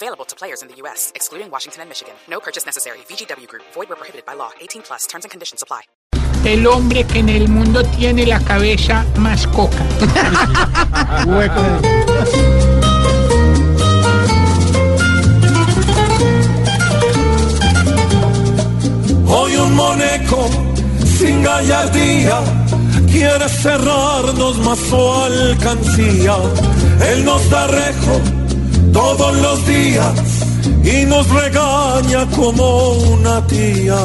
Available 0.00 0.24
to 0.26 0.36
players 0.36 0.62
in 0.62 0.68
the 0.68 0.76
U.S., 0.82 1.10
excluding 1.16 1.50
Washington 1.50 1.80
and 1.80 1.88
Michigan. 1.90 2.14
No 2.28 2.38
purchase 2.38 2.64
necessary. 2.64 2.98
VGW 3.08 3.48
Group. 3.48 3.64
Void 3.74 3.88
where 3.88 3.96
prohibited 3.96 4.24
by 4.24 4.34
law. 4.34 4.52
18 4.60 4.82
plus. 4.82 5.08
Terms 5.08 5.24
and 5.24 5.30
conditions 5.32 5.60
apply. 5.60 5.82
El 6.44 6.64
hombre 6.68 7.02
que 7.04 7.18
en 7.18 7.28
el 7.28 7.48
mundo 7.48 7.82
tiene 7.96 8.24
la 8.24 8.38
cabeza 8.38 9.04
más 9.16 9.44
coca. 9.48 9.84
Hoy 19.26 19.56
un 19.56 19.74
moneco 19.74 20.48
sin 21.18 21.42
gallardía 21.42 22.38
quiere 23.10 23.48
cerrarnos 23.48 24.58
más 24.58 24.78
su 24.78 25.12
alcancía. 25.12 26.36
Él 27.10 27.24
nos 27.24 27.50
da 27.50 27.66
rejo 27.66 28.22
todos 28.92 29.36
los 29.36 29.66
días 29.66 30.14
y 30.84 31.04
nos 31.06 31.28
regaña 31.30 32.26
como 32.34 32.92
una 32.92 33.46
tía. 33.46 33.98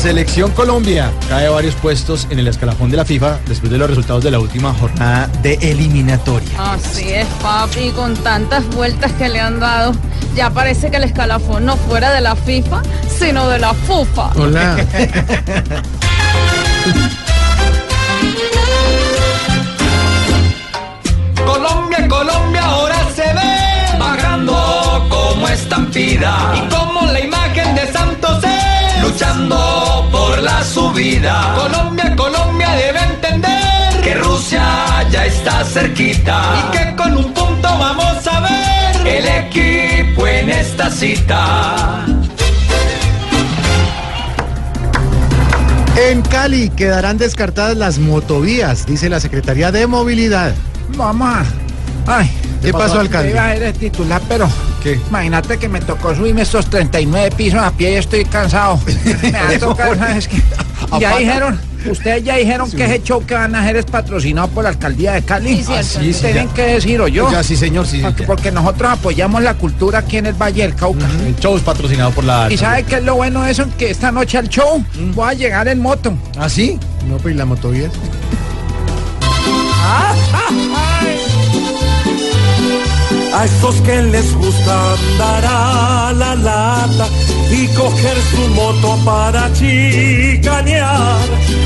Selección 0.00 0.50
Colombia 0.52 1.12
cae 1.28 1.46
varios 1.50 1.74
puestos 1.74 2.26
en 2.30 2.38
el 2.38 2.48
escalafón 2.48 2.90
de 2.90 2.96
la 2.96 3.04
FIFA 3.04 3.38
después 3.46 3.70
de 3.70 3.76
los 3.76 3.86
resultados 3.86 4.24
de 4.24 4.30
la 4.30 4.38
última 4.38 4.72
jornada 4.72 5.26
de 5.42 5.58
eliminatoria. 5.60 6.48
Así 6.72 7.10
es, 7.10 7.26
papi, 7.42 7.90
con 7.90 8.14
tantas 8.14 8.66
vueltas 8.74 9.12
que 9.12 9.28
le 9.28 9.40
han 9.40 9.60
dado, 9.60 9.92
ya 10.34 10.48
parece 10.48 10.90
que 10.90 10.96
el 10.96 11.04
escalafón 11.04 11.66
no 11.66 11.76
fuera 11.76 12.12
de 12.12 12.22
la 12.22 12.34
FIFA, 12.34 12.80
sino 13.18 13.46
de 13.48 13.58
la 13.58 13.74
FUFA. 13.74 14.30
Hola. 14.36 14.86
Colombia, 21.44 22.08
Colombia 22.08 22.64
ahora 22.64 22.96
se 23.14 23.34
ve 23.34 23.98
bajando 23.98 25.06
como 25.10 25.46
estampida 25.46 26.54
y 26.54 26.60
como 26.74 26.99
Colombia, 31.00 32.14
Colombia 32.14 32.68
debe 32.74 32.98
entender 32.98 34.02
que 34.02 34.14
Rusia 34.16 34.62
ya 35.10 35.24
está 35.24 35.64
cerquita 35.64 36.42
y 36.58 36.76
que 36.76 36.94
con 36.94 37.16
un 37.16 37.32
punto 37.32 37.62
vamos 37.62 38.26
a 38.26 38.40
ver 38.40 39.06
el 39.06 39.26
equipo 39.26 40.26
en 40.26 40.50
esta 40.50 40.90
cita. 40.90 42.04
En 45.96 46.20
Cali 46.20 46.68
quedarán 46.68 47.16
descartadas 47.16 47.78
las 47.78 47.98
motovías, 47.98 48.84
dice 48.84 49.08
la 49.08 49.20
Secretaría 49.20 49.72
de 49.72 49.86
Movilidad. 49.86 50.54
Mamá. 50.98 51.46
Ay, 52.12 52.28
¿Qué 52.60 52.72
pasó, 52.72 52.98
alcalde? 52.98 53.30
Iba 53.30 53.50
a 53.50 53.56
ser 53.56 53.72
titular, 53.74 54.20
pero 54.28 54.48
¿Qué? 54.82 54.98
imagínate 55.08 55.58
que 55.58 55.68
me 55.68 55.80
tocó 55.80 56.12
subirme 56.12 56.42
estos 56.42 56.68
39 56.68 57.30
pisos 57.36 57.60
a 57.60 57.70
pie 57.70 57.92
y 57.92 57.94
estoy 57.94 58.24
cansado. 58.24 58.80
me 59.22 59.30
va 59.30 59.48
a 59.48 59.58
tocar, 59.58 59.96
¿sabes 59.96 60.26
qué? 60.26 60.42
Ya 60.98 61.16
dijeron, 61.16 61.60
ustedes 61.88 62.24
ya 62.24 62.36
dijeron 62.36 62.68
que 62.68 62.84
ese 62.84 63.02
show 63.04 63.24
que 63.24 63.34
van 63.34 63.54
a 63.54 63.60
hacer 63.60 63.76
es 63.76 63.84
patrocinado 63.84 64.48
por 64.48 64.64
la 64.64 64.70
alcaldía 64.70 65.12
de 65.12 65.22
Cali. 65.22 65.62
Sí, 65.62 65.72
sí, 65.84 66.12
Tienen 66.20 66.48
ya. 66.48 66.54
que 66.54 66.62
decir, 66.62 67.00
o 67.00 67.06
yo. 67.06 67.30
Ya, 67.30 67.44
sí, 67.44 67.56
señor, 67.56 67.86
sí. 67.86 68.02
Porque, 68.26 68.50
nosotros 68.50 68.90
apoyamos 68.90 69.40
la 69.42 69.54
cultura 69.54 70.00
aquí 70.00 70.16
en 70.16 70.26
el 70.26 70.34
Valle 70.34 70.62
del 70.62 70.74
Cauca. 70.74 71.06
El 71.24 71.36
show 71.36 71.56
es 71.56 71.62
patrocinado 71.62 72.10
por 72.10 72.24
la... 72.24 72.50
¿Y 72.50 72.56
sabe 72.56 72.82
qué 72.82 72.96
es 72.96 73.04
lo 73.04 73.14
bueno 73.14 73.42
de 73.42 73.52
eso? 73.52 73.66
Que 73.78 73.90
esta 73.90 74.10
noche 74.10 74.36
al 74.38 74.48
show 74.48 74.84
voy 75.14 75.28
a 75.28 75.34
llegar 75.34 75.68
en 75.68 75.80
moto. 75.80 76.12
¿Ah, 76.36 76.48
sí? 76.48 76.76
No, 77.08 77.18
pues 77.18 77.36
¿y 77.36 77.38
la 77.38 77.44
motovía. 77.44 77.88
A 83.40 83.44
estos 83.46 83.76
que 83.80 84.02
les 84.02 84.34
gusta 84.34 84.92
andar 84.92 85.44
a 85.46 86.12
la 86.14 86.34
lata 86.34 87.06
y 87.50 87.66
coger 87.68 88.16
su 88.30 88.48
moto 88.54 88.98
para 89.02 89.50
chicanear. 89.54 91.16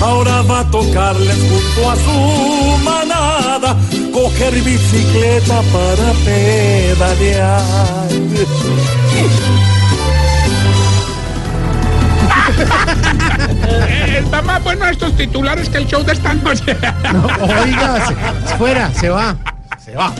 Ahora 0.00 0.40
va 0.42 0.60
a 0.60 0.70
tocarles 0.70 1.36
junto 1.36 1.90
a 1.90 1.96
su 1.96 2.78
manada 2.84 3.76
coger 4.14 4.54
bicicleta 4.62 5.60
para 5.70 6.12
pedalear. 6.24 8.08
Eh, 13.88 14.20
está 14.24 14.42
más 14.42 14.62
bueno 14.62 14.86
estos 14.86 15.16
titulares 15.16 15.68
que 15.68 15.78
el 15.78 15.86
show 15.86 16.02
de 16.02 16.12
esta 16.12 16.34
noche. 16.34 16.76
Oiga, 17.62 18.06
se- 18.06 18.56
fuera, 18.56 18.90
se 18.94 19.08
va. 19.08 19.36
Se 19.84 19.94
va. 19.94 20.12